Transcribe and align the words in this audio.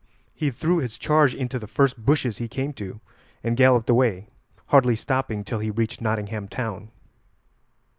He 0.33 0.49
threw 0.49 0.79
his 0.79 0.97
charge 0.97 1.35
into 1.35 1.59
the 1.59 1.67
first 1.67 1.95
bushes 2.03 2.39
he 2.39 2.47
came 2.47 2.73
to, 2.73 2.99
and 3.43 3.55
galloped 3.55 3.87
away, 3.87 4.29
hardly 4.69 4.95
stopping 4.95 5.43
till 5.43 5.59
he 5.59 5.69
reached 5.69 6.01
Nottingham 6.01 6.47
town. 6.47 6.89